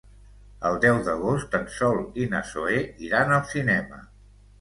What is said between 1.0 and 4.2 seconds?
d'agost en Sol i na Zoè iran al cinema.